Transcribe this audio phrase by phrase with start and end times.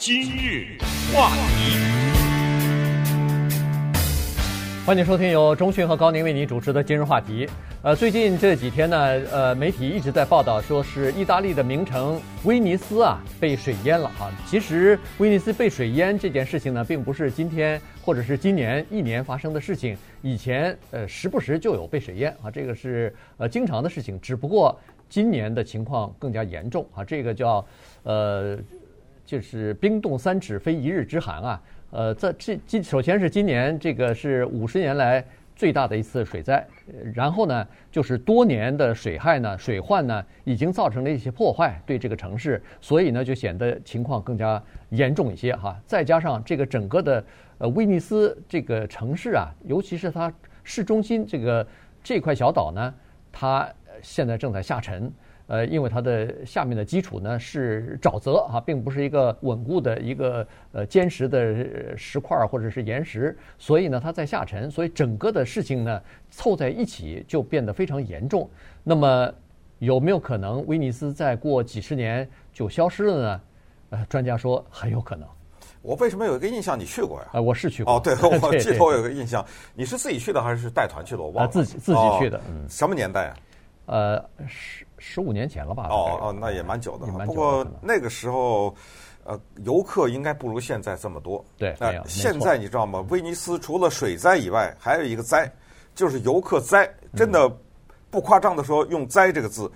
[0.00, 0.78] 今日
[1.12, 1.76] 话题，
[4.86, 7.46] 欢迎收听由中讯和高宁为您主持的今日话题。
[7.82, 8.98] 呃，最近这几天呢，
[9.30, 14.30] 呃，媒体一直在报道，说是意大利的名城威尼斯啊被水淹了哈。
[14.46, 24.74] 其实威尼斯被水淹这件事情呢，并不是今天或者是今年一年发生的事情，以前呃时不时就有被水淹啊，这个是呃经常的事情，只不过。
[25.10, 27.02] 今年的情况更加严重啊！
[27.02, 27.66] 这个叫
[28.04, 28.56] 呃，
[29.24, 31.62] 就是冰冻三尺非一日之寒啊！
[31.90, 36.66] 呃，这这今首先是今年这个是五十年来最大的一次水灾，
[37.14, 45.78] 然后呢，就是多年的水害呢、水患呢，已经造成了一些破坏对这个城市，所以呢，就显得情况更加严重一些哈。
[45.86, 47.24] 再加上这个整个的
[47.58, 50.32] 呃威尼斯这个城市啊，尤其是它
[50.64, 51.66] 市中心这个
[52.02, 52.94] 这块小岛呢，
[53.32, 53.68] 它。
[54.02, 55.12] 现在正在下沉，
[55.50, 68.48] 呃，因为它的下面的基础呢是沼泽啊，并不是一个稳固的一个呃坚实的石块或者是岩石，所以呢它在下沉，所以整个的事情呢凑在一起就变得非常严重。
[68.84, 69.28] 那么
[69.80, 73.40] 有没有可能威尼斯再过几十年就消失了呢？
[73.90, 75.26] 呃，专家说很有可能。
[75.82, 77.26] 我为什么有一个印象你去过呀？
[77.32, 77.96] 啊，我是去过。
[77.96, 81.22] 哦，对， 我记得我有个印象，你是自己去的还是带团去的？
[81.22, 81.50] 我忘了。
[81.50, 82.40] 自己自己去的。
[82.48, 82.64] 嗯。
[82.68, 83.36] 什么年代啊？
[83.90, 85.88] 呃，十十五年前了吧？
[85.90, 87.06] 哦哦，那也蛮久的。
[87.26, 88.72] 不过那个时候，
[89.24, 91.44] 呃，游客应该不如现在这么多。
[91.58, 93.04] 对，那现在你知道吗？
[93.10, 95.52] 威尼斯除了水灾以外，还有一个灾，
[95.92, 96.88] 就是游客灾。
[97.16, 97.52] 真的
[98.12, 99.68] 不夸张的说，用“灾”这个字，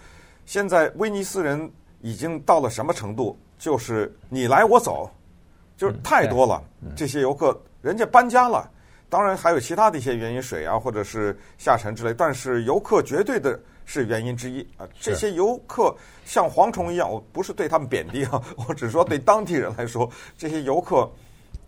[0.46, 1.68] 现在威尼斯人
[2.00, 3.36] 已经到了什么程度？
[3.58, 5.10] 就是你来我走，
[5.76, 6.62] 就是太多了。
[6.94, 8.70] 这些游客，人家搬家了，
[9.08, 12.14] 当然还有其他的一些原因，水啊，或者是下沉之类。
[12.14, 13.58] 但是游客绝对的。
[13.84, 14.88] 是原因之一啊！
[14.98, 21.10] 这些游客像蝗虫一样，我不是对他们贬低啊， 我只是说对当地人来说，这些游客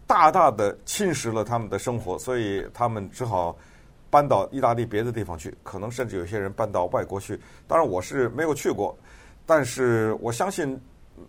[0.07, 3.57] 大大的侵蚀了他们的生活，所以他们只好
[4.09, 7.39] 搬到意大利别的地方去，可能甚至有些人搬到外国去。
[7.67, 8.97] 当然我是没有去过，
[9.45, 10.81] 但是我相信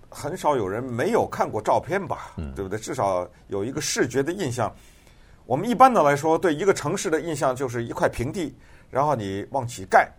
[0.10, 2.78] 很少有人没有看过照片吧，对不对？
[2.80, 4.74] 至少有一个视觉的印象。
[5.46, 8.56] 我们一般的来说，对一个城市的印象就是一块平地，
[8.92, 10.12] 然后你往起盖。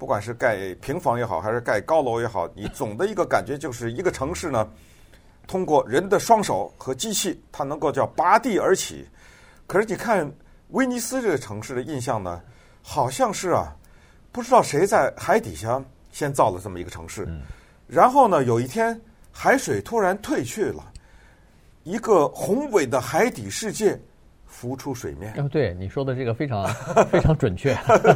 [0.00, 4.66] 不管是盖平房也好，还是盖高楼也好，你总的一个感觉就是一个城市呢，
[5.46, 9.06] 通过人的双手和机器，它能够叫拔地而起。
[9.66, 10.32] 可是你看
[10.68, 12.40] 威尼斯这个城市的印象呢，
[12.80, 13.76] 好像是啊，
[14.32, 17.28] 不知道谁在海底下先造了这么一个城市，
[17.86, 18.98] 然后呢，有一天
[19.30, 20.82] 海水突然退去了，
[21.82, 24.00] 一个宏伟的海底世界。
[24.60, 25.32] 浮出水面。
[25.38, 26.66] 哦，对，你说的这个非常
[27.06, 27.74] 非常准确，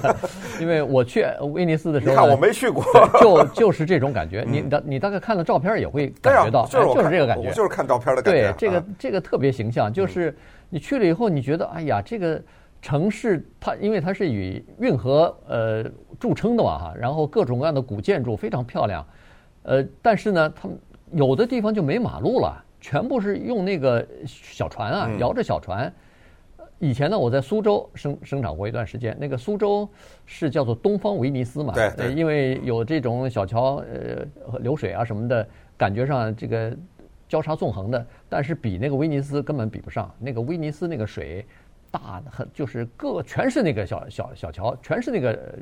[0.60, 1.24] 因为我去
[1.54, 2.84] 威尼斯的时候，你看我没去过，
[3.18, 4.44] 就就是这种感觉。
[4.46, 8.52] 你大你大概看了照片也会感觉到，就是这个感觉，就是看照片的感觉。
[8.52, 10.36] 对，这个这个特别形象，就是
[10.68, 12.38] 你去了以后，你觉得哎呀，这个
[12.82, 15.82] 城市它因为它是以运河呃
[16.20, 19.06] 著称的嘛哈，然后各种各样的古建筑非常漂亮，
[19.62, 20.68] 呃，但是呢，它
[21.12, 25.90] 有的地方就没马路了，全部是用那个小船啊，摇着小船。
[26.84, 29.16] 以前呢，我在苏州生生长过一段时间。
[29.18, 29.88] 那个苏州
[30.26, 31.72] 是叫做东方威尼斯嘛？
[31.72, 32.12] 对对。
[32.12, 36.76] 因为有这种小桥呃流水啊什么的，感觉上这个
[37.26, 38.06] 交叉纵横的。
[38.28, 40.14] 但是比那个威尼斯根本比不上。
[40.18, 41.46] 那个威尼斯那个水
[41.90, 45.54] 大的很，就是各全是那个小小小桥，全是那个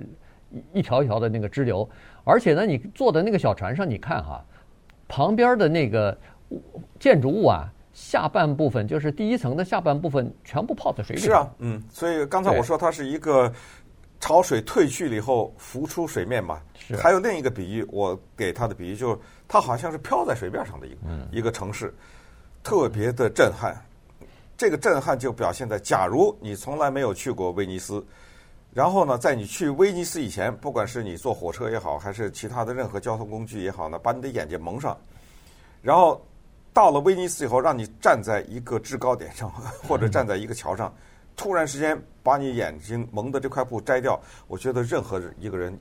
[0.50, 1.88] 一一条一条的那个支流。
[2.24, 4.44] 而且呢，你坐在那个小船上，你看哈，
[5.06, 6.18] 旁边的那个
[6.98, 7.72] 建筑物啊。
[7.92, 11.20] 下半部分就是第一层的下半部分全部泡在水里。
[11.20, 13.52] 是啊，嗯，所以刚才我说它是一个
[14.18, 16.58] 潮水退去了以后浮出水面嘛。
[16.78, 16.96] 是。
[16.96, 21.94] 还有另一个比喻，我给它的比喻就是它好像是漂在水面上的一个、嗯、一个城市，
[22.62, 23.76] 特别的震撼。
[24.56, 28.02] 这个震撼就表现在，假如你从来没有去过威尼斯，
[28.72, 34.96] 然后呢，在你去威尼斯以前，不管是你坐火车也好，还是其他的任何交通工具也好呢，把你的眼睛蒙上，
[35.82, 36.18] 然后。
[36.74, 39.50] 到了威尼斯以后，让你站在一个制高点上，
[39.86, 40.94] 或者站在一个桥上，
[41.36, 45.78] 突然之间把你眼睛蒙的这块布摘掉，我觉得任何一个人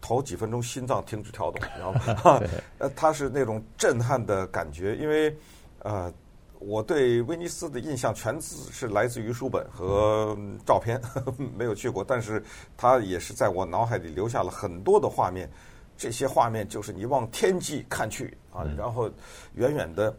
[0.00, 2.40] 头几分钟心脏停止跳动，你知道吗？
[2.78, 5.36] 呃，他是那种震撼的感觉，因为
[5.80, 6.10] 呃，
[6.58, 10.34] 我对威尼斯的印象全是来自于书本和
[10.64, 10.98] 照片，
[11.54, 12.42] 没有去过，但是
[12.78, 15.50] 他也是在我脑海里留下了很多的画面。
[15.98, 19.06] 这些画面就是你往天际看去啊，然后
[19.52, 20.16] 远远的。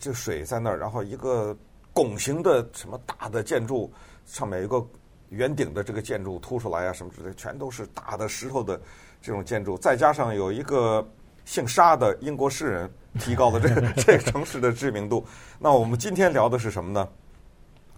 [0.00, 1.56] 这水在那儿，然后一个
[1.92, 3.92] 拱形的什么大的建筑，
[4.26, 4.86] 上面有一个
[5.30, 8.80] 圆顶的这个建筑凸出来啊，什么之类，全都是大的石头的
[9.20, 11.06] 这种建筑，再加上有一个
[11.44, 15.24] 姓沙的英国诗人提高了这个 这个城市的知名度。
[15.58, 17.08] 那我们今天聊的是什么呢？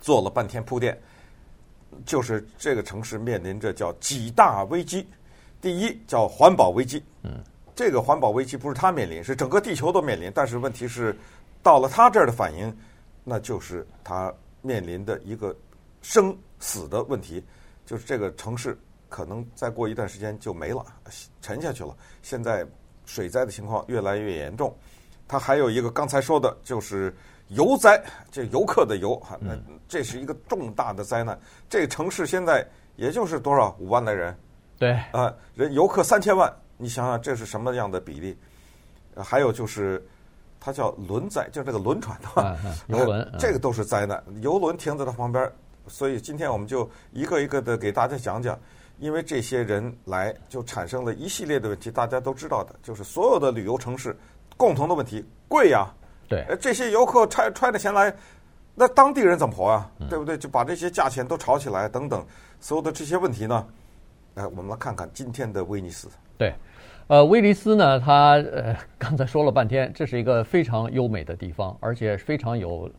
[0.01, 0.97] 做了半天铺垫，
[2.07, 5.07] 就是这个城市面临着叫几大危机。
[5.61, 7.43] 第一叫环保危机，嗯，
[7.75, 10.31] 这个环保危机不是它面临，是整个地球都面临。
[10.33, 11.19] 但是问题是，
[11.63, 12.77] 到了他这儿的反应，
[13.25, 14.33] 那就是他
[14.63, 15.55] 面临的一个
[16.03, 17.45] 生死的问题，
[17.85, 18.79] 就是这个城市
[19.09, 20.85] 可能再过一段时间就没了，
[21.41, 21.97] 沉下去了。
[22.23, 22.67] 现在
[23.07, 24.77] 水灾的情况越来越严重，
[25.27, 27.15] 他还有一个刚才说的就是
[27.49, 29.57] 游灾，这游客的游哈，那
[29.89, 31.39] 这是一个重大的灾难。
[31.69, 32.67] 这个城市现在
[32.97, 34.37] 也就是多少五万来人。
[34.79, 38.37] 对啊，人游客三千万，你想想这是什么样的比例？
[39.17, 40.07] 还有就是，
[40.61, 42.57] 它叫轮灾，就是这个轮船的话，
[42.89, 44.23] 游轮，这个都是灾难。
[44.41, 45.51] 游轮停在它旁边，
[45.87, 48.59] 所以今天我们就一个一个的给大家讲讲，
[48.99, 54.17] 因为这些人来就产生了一系列的问题，大家都知道的，就是所有的旅游城市
[54.57, 55.87] 共同的问题，贵呀。
[56.29, 58.15] 对，这些游客揣揣着钱来，
[58.75, 59.91] 那当地人怎么活啊？
[60.11, 60.37] 对不对？
[60.37, 62.23] 就把这些价钱都炒起来，等等，
[62.61, 63.67] 所有的这些问题呢？
[64.35, 66.07] 来，我们来看看今天的威尼斯。
[66.37, 66.55] 对，
[67.09, 72.91] 呃，威尼斯呢，它呃，刚才说了半天，这是一个非常优美的地方，而且非常有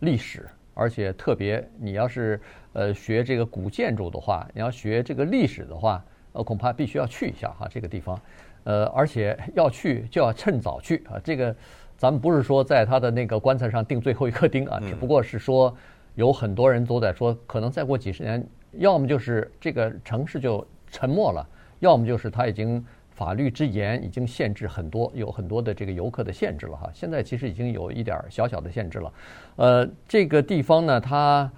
[0.00, 2.38] 历史，而且特别，你要是
[2.74, 8.20] 呃学这个古建筑的话，你要学这个历史的话，呃，恐怕必须要去一下哈这个地方，
[8.64, 11.16] 呃，而且要去就要趁早去啊。
[11.24, 11.56] 这个
[11.96, 15.74] 咱们不是说在他的那个棺材上钉最后一颗钉啊，只不过是说
[16.16, 20.66] 有很多人都在说，可能再过几十年，要么就是这个城市就。
[20.90, 21.44] 沉默了，
[21.80, 22.84] 要么就是他已经
[23.14, 26.90] 法律之严，已经限制很多，有很多的这个游客的限制了哈。
[26.92, 29.12] 现在其实已经有一点小小的限制了。
[29.56, 31.48] 呃，这个地方呢，它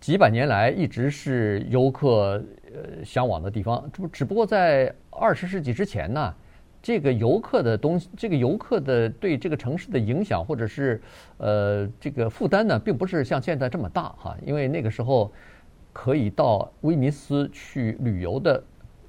[0.00, 2.42] 几百年来一直是游客
[2.74, 3.88] 呃向往的地方。
[3.92, 6.34] 只只不过在二十世纪之前呢，
[6.82, 11.00] 这个游客的东西，这个游客的对这个城市的影响或者是
[11.38, 14.36] 呃这个负担呢，并不是像现在这么大哈。
[14.44, 15.32] 因为那个时候
[15.92, 18.60] 可以到威尼斯去旅游的。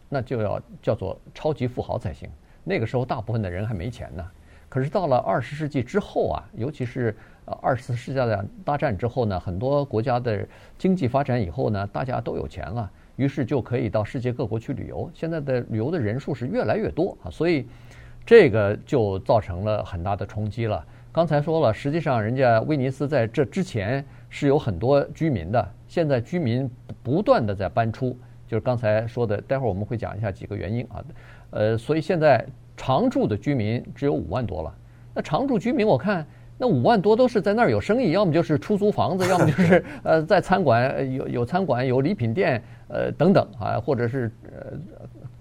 [0.09, 2.29] 那就要叫做超级富豪才行。
[2.63, 4.25] 那个时候，大部分的人还没钱呢。
[4.67, 7.15] 可是到了二十世纪之后啊，尤其是
[7.45, 10.45] 呃二次世界大战之后呢，很多国家的
[10.77, 15.09] 经济发展以后呢，大家都有钱了，于是就可以到世界各国去旅游。
[15.13, 17.67] 现在的旅游的人数是越来越多啊，所以
[18.25, 20.83] 这个就造成了很大的冲击了。
[21.11, 26.69] 刚才说了，实际上人家威尼斯在这之前是有很多居民的，现在居民
[27.03, 28.17] 不断的在搬出。
[28.55, 31.03] 就是刚才说的，待会儿我们会讲一下几个原因啊，
[31.49, 32.41] 呃，所以现在
[32.77, 34.73] 常住的居民只有五万多了。
[35.13, 36.25] 那常住居民，我看
[36.57, 44.79] 那五万多都是在那儿有生意，要么就是出租房子，要么就是 呃在餐馆有有餐馆有礼品店呃等等啊，或者是呃。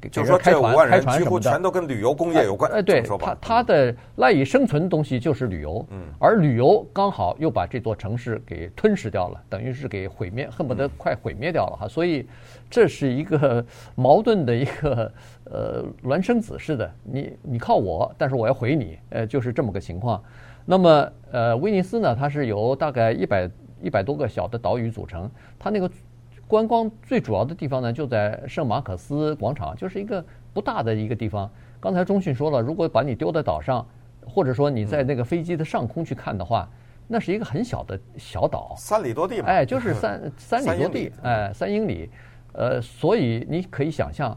[0.09, 2.71] 就是说，这五万人几乎全都跟旅游工业有关。
[2.73, 11.89] 哎，对，他他的赖以生存的东西就是旅游，嗯，而旅游刚好又把这座城市给吞噬掉了，等于是给毁灭，恨不得快毁灭掉了哈。
[11.89, 12.27] 所以
[12.71, 13.65] 这是一个
[13.95, 15.12] 矛盾的一个
[15.45, 20.23] 呃孪生子似的，你你靠我，但是我要毁你，呃，就是这么个情况。
[20.65, 23.51] 那么呃，威尼斯呢，它是由大概一百
[23.83, 25.91] 一百多个小的岛屿组成，它那个。
[26.46, 31.50] 观光最主要的地方呢，就在圣马可斯广场，就是一个不大的一个地方。
[31.81, 33.87] 刚才中迅说了，如果把你丢在岛上，
[34.26, 36.69] 或者说你在那个飞机的上空去看的话，
[37.06, 42.10] 那是一个很小的小岛，三里多地嘛，哎，就是三 三里多地，哎，三英里，
[42.53, 44.36] 呃，所以你可以想象，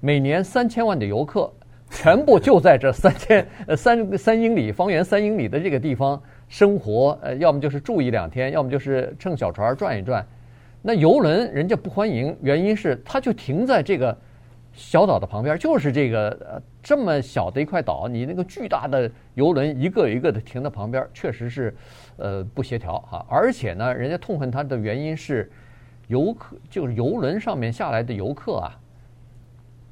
[0.00, 1.52] 每年三千万的游客，
[1.90, 10.26] 全部就在这三千呃 三三英里方圆三英里的这个地方生活，呃，要么就是住一两天，要么就是乘小船转一转。
[10.86, 14.16] 那游轮人家不欢迎，原因是它就停在这个
[14.72, 21.74] 小岛的旁边，就是这个呃这么小的一块岛，你那个巨大的游轮一个一个的停在旁边，确实是
[22.18, 23.26] 呃不协调哈。
[23.28, 25.50] 而且呢，人家痛恨它的原因是
[26.06, 28.78] 游客就是游轮上面下来的游客啊，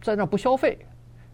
[0.00, 0.78] 在那不消费，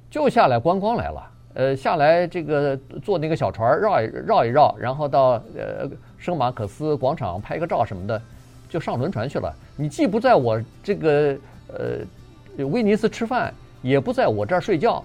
[0.08, 1.30] 就下来观光来了。
[1.52, 5.86] 呃，下来这个坐那个小船绕一绕一绕，然后到呃
[6.16, 8.22] 圣马可斯广场拍个照什么的。
[8.70, 9.54] 就上轮船去了。
[9.76, 11.36] 你既不在我这个
[11.68, 15.04] 呃威尼斯吃饭，也不在我这儿睡觉。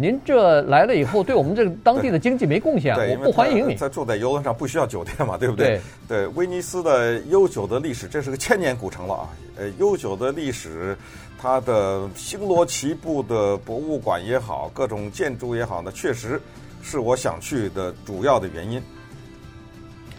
[0.00, 3.74] 您这来了以后，对我们这个当地的经济没贡献，我不欢迎你。
[3.74, 5.80] 在住在游轮上不需要酒店嘛，对不对？
[6.06, 9.28] 对，对，威尼斯的悠久的历史，这是个千年古城了啊。
[9.56, 10.96] 呃，悠久的历史，
[11.36, 16.40] 它的星罗棋布的博物馆也好，各种建筑也好呢，确实
[16.80, 18.80] 是我想去的主要的原因。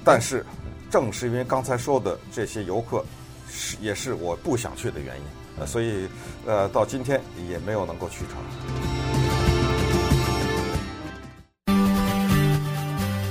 [0.04, 0.46] 但是。
[0.90, 3.06] 正是因为刚才说的这些游客，
[3.48, 5.22] 是也是我不想去的原因，
[5.60, 6.08] 呃，所以，
[6.48, 8.38] 呃，到今天也没有能够去成。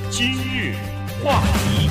[0.09, 0.77] 今日
[1.25, 1.91] 话题，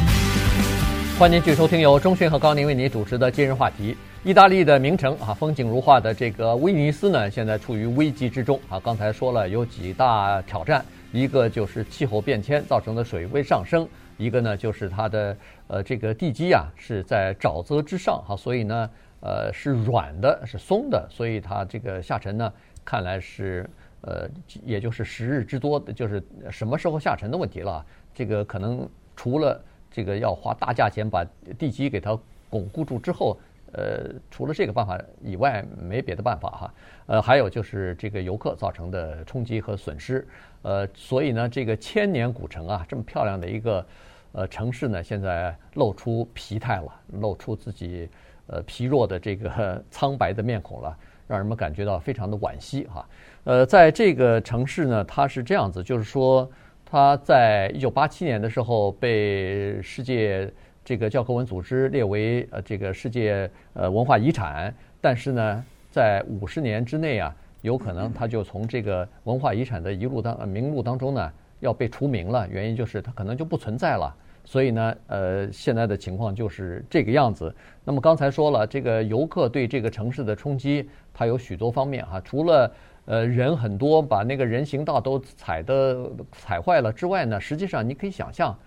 [1.19, 3.93] 欢迎继续收听由钟迅和高宁为您主持的《今日话题》。
[4.24, 8.79] 意大利的名城啊，风景如画的这个威尼斯呢，现在处于危机之中啊。
[8.79, 13.86] 刚才说了有几大挑战，一个就是气候变迁造成的水位上升。
[14.17, 18.89] 一个呢就是它的呃这个地基啊是在沼泽之上哈，所以呢
[19.21, 22.51] 呃是软的，是松的，所以它这个下沉呢
[22.83, 23.69] 看来是。
[24.01, 24.29] 呃，
[24.63, 27.83] 也就是时日之多，就是什么时候下沉的问题了。
[28.13, 29.59] 这个可能除了
[29.91, 31.25] 这个要花大价钱把
[31.57, 33.38] 地基给它巩固住之后，
[33.74, 36.74] 呃，除了这个办法以外，没别的办法哈。
[37.07, 40.27] 呃，还有就是这个游客造成的冲击和损失。
[40.62, 43.86] 呃，所以呢，这个千年古城啊，这么漂亮的一个
[44.31, 48.09] 呃城市呢，现在露出疲态了，露出自己
[48.47, 50.97] 呃疲弱的这个 苍白的面孔了。
[51.27, 53.05] 让人们感觉到非常的惋惜哈，
[53.43, 56.50] 呃，在这个城市呢，它是这样子，就是说，
[56.86, 60.50] 它在一九八七年的时候被世界
[60.88, 71.29] 这个教科文组织列为呃这个世界呃文化遗产，但是呢，在五十年之内啊，有可能它就从这个文化遗产的一录当名录当中呢
[71.60, 74.15] 要被除名了，原因就是它可能就不存在了。
[74.46, 77.53] 所以呢，呃，现在的情况就是这个样子。
[77.84, 82.22] 那么刚才说了，这个游客对这个城市的冲击，它有许多方面哈。
[82.22, 82.72] 除了
[83.03, 88.58] 呃人很多，把那个人行道都踩的踩坏了之外呢，实际上你可以想象，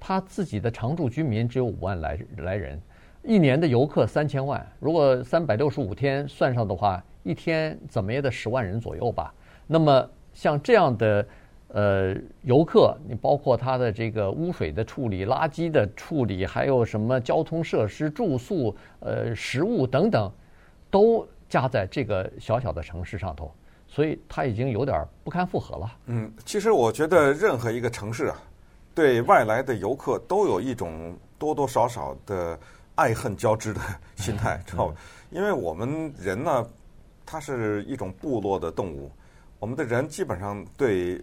[0.00, 2.80] 他自己的常住居民只有五万来来人，
[3.22, 9.32] 一年的游客三千万，如果三百六十五天算上的话，一天怎么也得十万人左右吧。
[9.66, 11.24] 那么像这样的。
[11.72, 20.28] 呃，游客，你包括他的这个污水的处理、垃圾的处理，还有什么交通设施、住宿、呃，食物等等，
[20.90, 23.54] 都加在这个小小的城市上头，
[23.86, 25.92] 所以他已经有点不堪负荷了。
[26.06, 28.42] 嗯，其实我觉得任何一个城市啊，
[29.00, 32.58] 对外来的游客都有一种多多少少的
[32.96, 33.80] 爱恨交织的
[34.16, 34.94] 心态，知道吧？
[35.30, 36.66] 因为我们人呢，
[37.24, 39.10] 它是一种部落的动物，
[39.58, 41.22] 我们的人基本上对。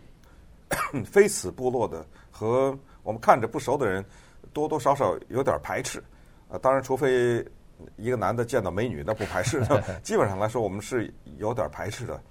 [1.06, 4.04] 非此部落的和我们看着不熟的人，
[4.52, 6.04] 多多少少有点排斥。
[6.50, 7.42] 啊，当然，除非
[7.96, 9.66] 一个男的见到美女，那不排斥。
[10.04, 12.22] 基本上来说，我们是有点排斥的。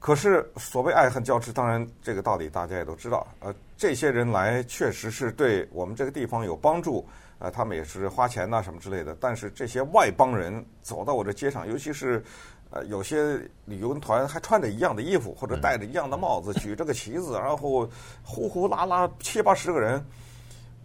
[0.00, 3.24] 可是，所谓爱恨交织，当然这个道理大家也都知道。
[3.38, 7.06] 呃，这些人来确实是对我们这个地方有帮助。
[7.38, 9.16] 呃，他们也是花钱呐什么之类的。
[9.20, 12.24] 但是这些外邦人走到我这街上，尤其是。
[12.72, 17.90] 呃，有些旅游团还穿着一样的衣服，或者戴着一样的帽子，举着个旗子，然后
[18.22, 20.00] 呼呼啦啦七八十个人，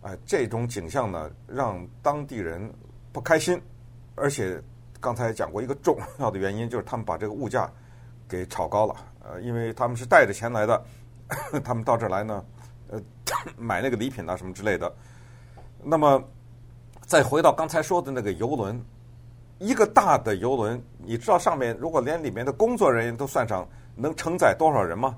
[0.02, 2.74] 哎，这种景象呢，让当地人
[3.12, 3.62] 不开心。
[4.16, 4.60] 而且
[5.00, 7.72] 刚才讲过一个重要的原因，就是他们把这个物价
[8.28, 8.96] 给炒高了。
[9.24, 10.84] 呃，因为他们是带着钱来的，
[11.64, 12.46] 他们到这儿来呢，
[12.90, 13.02] 呃，
[13.58, 14.92] 买那个礼品啊什么之类的。
[15.84, 16.24] 那么
[17.06, 18.80] 再回到刚才说的那个游轮。
[19.58, 23.66] 一个大的游轮，你知道上面如果连里面的工作人员都算上，
[23.96, 25.16] 能承载多少人吗？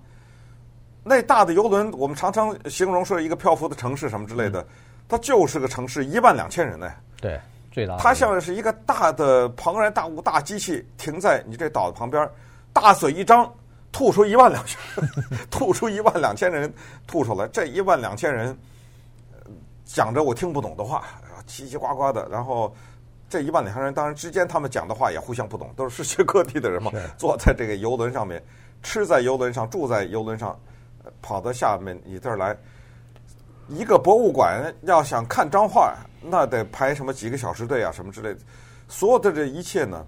[1.03, 4.63] 那大的游轮，我们常常形容说一个漂浮的城市什么之类的，
[5.09, 6.87] 它就是个城市，一万两千人呢。
[7.19, 7.97] 对，最大。
[7.97, 12.29] 它像是一个大的庞然大物大机器停在你这岛的旁边，
[12.81, 13.51] 大嘴一张，
[13.91, 14.79] 吐出一万两千，
[15.49, 16.71] 吐出一万两千人
[17.07, 18.55] 吐出来，这一万两千人
[19.83, 21.03] 讲着我听不懂的话，
[21.47, 22.73] 叽叽呱呱的，然后。
[23.29, 26.89] 这一万两千人，当然之间他们讲的话也互相不懂，都是世界各地的人嘛。
[27.17, 28.41] 坐在这个游轮上面，
[28.81, 30.57] 吃在游轮上，住在游轮上，
[31.21, 32.55] 跑到下面你这儿来。
[33.67, 38.39] 一个博物馆要想看张画，那得排什么几个小时队啊，什么之类的。
[38.87, 40.07] 所有的这一切呢，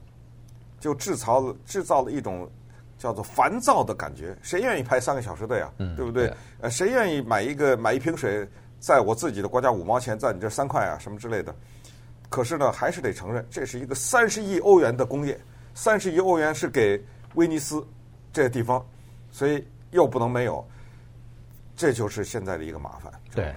[0.79, 2.49] 就制造了制造了一种
[2.99, 4.37] 叫做烦躁的感觉。
[4.43, 5.73] 谁愿意排三个小时队啊？
[5.95, 6.31] 对不对？
[6.61, 8.47] 呃，谁愿意买一个买一瓶水，
[8.79, 11.55] 在我自己的国家五毛钱，在你这三块啊，什么之类的？
[12.29, 15.39] 可是呢，还是得承认，这是一个三十亿欧元的工业，
[15.73, 17.03] 三十亿欧元是给
[17.33, 17.83] 威尼斯
[18.31, 18.85] 这个地方，
[19.31, 20.63] 所以又不能没有，
[21.75, 23.11] 这就是现在的一个麻烦。
[23.33, 23.55] 对，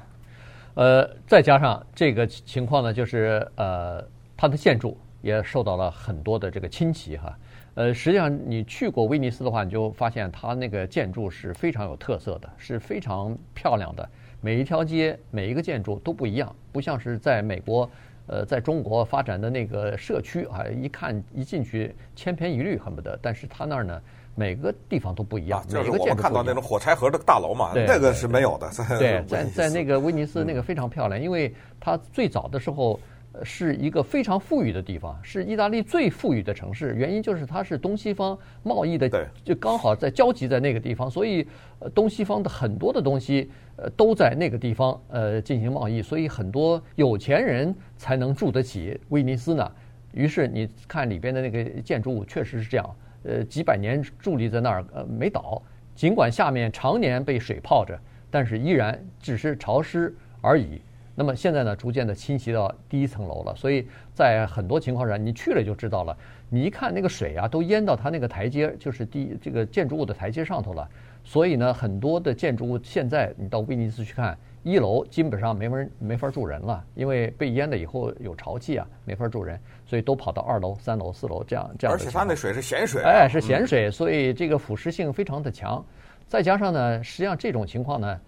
[0.75, 4.03] 呃，再加上这个情况呢，就是呃，
[4.37, 7.37] 它的建筑也受到了很多的这个侵袭哈。
[7.75, 14.09] 呃，实际上你去过威尼斯的话，你就发现它那个建筑是非常有特色的，是非常漂亮的，
[14.41, 17.89] 每一条街每一个建筑都不一样，不像是在美国。
[18.29, 23.19] 呃，在中国发展的那个社区啊，一看一进去千篇一律，恨不得。
[23.21, 24.01] 但是它那儿呢，
[24.37, 25.59] 每个地方都不一样。
[25.61, 28.71] 啊、就是我们看到那种火柴盒的大楼嘛，那个是没有的。
[28.97, 32.99] 对， 在在那个威尼斯那个非常漂亮，嗯、因为它最早的时候
[33.43, 36.95] 是一个非常富裕的地方，是意大利最富裕的城市。
[36.95, 39.09] 原因就是它是东西方贸易的，
[39.43, 41.47] 就刚好在交集在那个地方，所以
[41.79, 49.73] 呃东西方的很多的东西呃都在那个地方呃进行贸易，所以很多有钱人才能住得起威尼斯呢。
[50.13, 55.63] 于是你看里边的那个建筑物确实是这样，呃几百年伫立在那儿呃没倒，
[55.95, 57.99] 尽管下面常年被水泡着，
[58.31, 60.83] 但是依然只是潮湿而已。
[61.15, 66.17] 那么现在呢，逐渐的侵袭到第一层楼了，所以在很多情况下，你去了就知道了。
[66.49, 70.89] 你一看那个水啊，都淹到它那个台阶，就是第这个建筑物的台阶上头了。
[71.23, 81.95] 所以呢，很多的建筑物现在你到威尼斯去看，一楼基本上没法没法住人了，因为被淹了以后有潮气啊，没法住人，所以都跑到二楼、三楼、四楼这样这样。
[81.95, 85.85] 而且它那水是咸水，哎，是咸水，所以这个腐蚀性非常的强。
[86.27, 88.19] 再加上呢，实际上这种情况呢。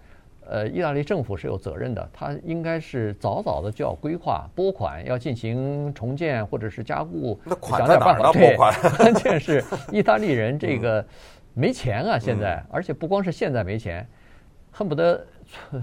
[0.47, 8.31] 呃，意大利政府是有责任的，他应该是早早的就要规划拨款，要进行重建或者是加固，那款在哪儿呢？
[8.31, 11.05] 拨款， 关键是意大利人这个
[11.53, 14.07] 没钱啊，现在，而且不光是现在没钱，
[14.71, 15.25] 恨不得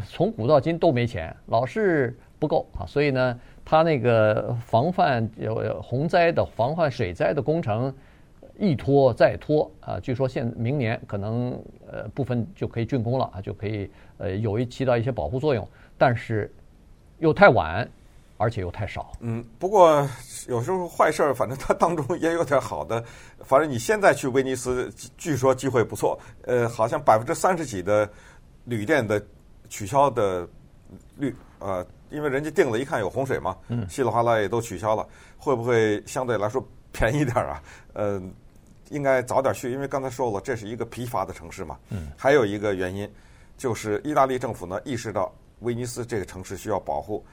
[0.08, 2.86] 从古到今都没钱，老是不够啊。
[2.86, 5.28] 所以呢，他那个防范
[5.82, 7.92] 洪灾的、防范水灾的工程。
[8.62, 9.98] 一拖再拖啊！
[9.98, 16.48] 据说现明年可能呃部分就可以竣工了啊，就可以呃有一起到一些保护作用，但是
[17.18, 17.90] 又太晚，
[18.36, 19.14] 而且又太少。
[19.18, 20.08] 嗯，不过
[20.46, 23.02] 有时候坏事儿，反正它当中也有点好的。
[23.40, 24.88] 反正你现在去威尼斯，
[25.18, 26.16] 据说机会不错。
[26.44, 28.08] 呃，好像百分之三十几的
[28.66, 29.20] 旅店的
[29.68, 30.48] 取消的
[31.18, 35.04] 率，呃，因为人家定了一看有洪水嘛，嗯，稀里哗啦也都取消了。
[35.36, 37.62] 会不会相对来说便宜点儿啊？
[37.94, 38.22] 呃。
[38.92, 41.78] 应该早点去，因为刚才说了，这是一个疲乏的城市嘛。
[41.88, 42.12] 嗯。
[42.16, 43.10] 还有一个原因，
[43.56, 47.24] 就是意大利政府呢意识到威尼斯这个城市需要保护。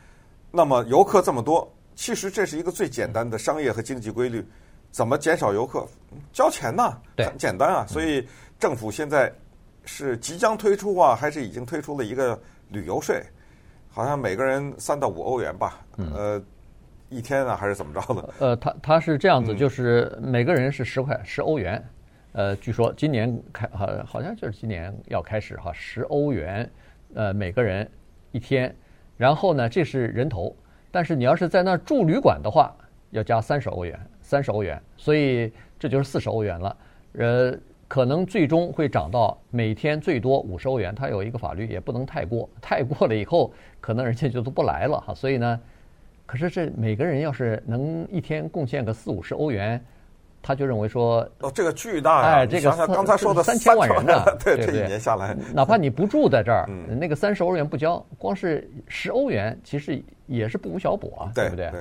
[0.49, 4.43] 那么游客这么多，其实这是一个最简单的商业和经济规律。
[4.89, 5.87] 怎么减少游客？
[6.33, 7.85] 交钱呐，很简单啊。
[7.87, 9.31] 所以政府现在
[9.85, 13.23] 是即将推出啊，还是已经推出了一个旅游税？
[13.89, 15.81] 好像每个人三到五欧元吧。
[15.97, 16.11] 嗯。
[16.13, 16.43] 呃。
[17.09, 18.33] 一天啊，还是怎么着的？
[18.39, 21.83] 呃，他他是这样子，就是每个人是十块十欧元。
[22.33, 26.69] 呃，据说今年开好好像就是今年要开始哈，十欧元，
[27.15, 27.89] 呃，每个人
[28.31, 28.73] 一天。
[29.17, 30.55] 然后呢，这是人头，
[30.91, 32.71] 但是你要是在那儿住旅馆的话，
[33.09, 36.77] 要加三十欧元，三十欧元，所以这就是四十欧元了。
[37.13, 37.57] 呃，
[37.87, 40.93] 可能最终会涨到每天最多五十欧元。
[40.93, 45.15] 它有一个法律，也不能太过，太过了以后，可能人家就都不来了哈。
[45.15, 45.59] 所以呢。
[46.29, 49.83] 可是这每个人要是能一天贡献个四五十欧元，
[50.43, 52.35] 他就认为说哦，这个巨大呀！
[52.35, 61.71] 哎，这个刚才说的三千万人呢，对，这一年下来，哪怕你不住在这儿，那个三十欧元不交，光是十欧元，其实也是不无小补啊，对不对？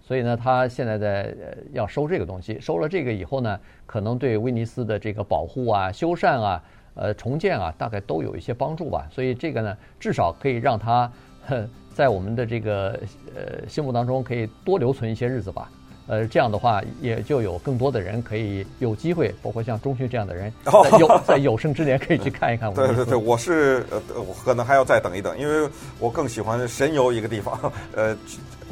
[0.00, 1.34] 所以呢，他现在在
[1.72, 6.62] 要收这个东西，收了这个以后呢，可能对威尼斯的这个保护啊、修缮啊、
[6.94, 9.08] 呃重建啊，大概都有一些帮助吧。
[9.10, 11.10] 所以这个呢，至少可以让他。
[11.94, 12.98] 在我们的这个
[13.34, 15.70] 呃心目当中，可以多留存一些日子吧。
[16.08, 22.74] 呃，这样的话，也就有更多的人可以有机会，包括像钟旭这样的人，在有在有生之年可以去看一看我。
[22.76, 27.72] 对对对，我是呃，我可能还要再等一等，因为我更喜欢神游一个地方。
[27.92, 28.16] 呃，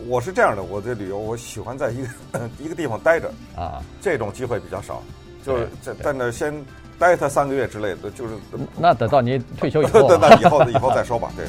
[0.07, 2.09] 我是这样的，我的旅游我喜欢在一个
[2.63, 5.03] 一个地方待着啊，这种机会比较少，
[5.45, 6.55] 就是在在那先
[7.01, 8.35] 待他三个月之类的，就是
[8.79, 11.45] 那等到您退休以后，那以后以后再说吧，对。